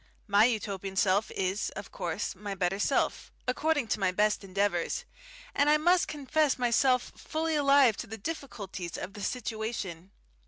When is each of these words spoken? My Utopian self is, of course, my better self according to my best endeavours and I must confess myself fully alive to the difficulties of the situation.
My 0.25 0.45
Utopian 0.45 0.95
self 0.95 1.29
is, 1.29 1.69
of 1.75 1.91
course, 1.91 2.33
my 2.33 2.55
better 2.55 2.79
self 2.79 3.31
according 3.47 3.87
to 3.89 3.99
my 3.99 4.11
best 4.11 4.43
endeavours 4.43 5.05
and 5.53 5.69
I 5.69 5.77
must 5.77 6.07
confess 6.07 6.57
myself 6.57 7.13
fully 7.15 7.53
alive 7.53 7.97
to 7.97 8.07
the 8.07 8.17
difficulties 8.17 8.97
of 8.97 9.13
the 9.13 9.21
situation. 9.21 10.09